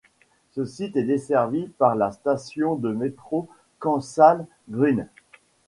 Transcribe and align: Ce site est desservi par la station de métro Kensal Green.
Ce 0.53 0.65
site 0.65 0.95
est 0.97 1.03
desservi 1.03 1.67
par 1.77 1.95
la 1.95 2.11
station 2.11 2.73
de 2.73 2.91
métro 2.91 3.47
Kensal 3.79 4.47
Green. 4.67 5.07